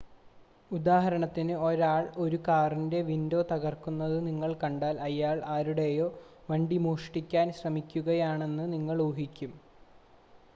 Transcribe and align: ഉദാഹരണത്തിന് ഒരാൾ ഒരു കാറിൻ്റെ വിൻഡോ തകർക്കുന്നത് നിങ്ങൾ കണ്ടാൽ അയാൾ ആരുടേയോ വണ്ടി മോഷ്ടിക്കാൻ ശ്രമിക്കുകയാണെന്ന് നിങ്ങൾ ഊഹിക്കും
ഉദാഹരണത്തിന് 0.71 1.55
ഒരാൾ 1.65 2.03
ഒരു 2.17 2.37
കാറിൻ്റെ 2.47 2.99
വിൻഡോ 3.09 3.41
തകർക്കുന്നത് 3.51 4.17
നിങ്ങൾ 4.27 4.53
കണ്ടാൽ 4.63 4.97
അയാൾ 5.01 5.37
ആരുടേയോ 5.49 6.07
വണ്ടി 6.49 6.79
മോഷ്ടിക്കാൻ 6.79 7.47
ശ്രമിക്കുകയാണെന്ന് 7.59 8.65
നിങ്ങൾ 8.73 8.99
ഊഹിക്കും 9.07 9.53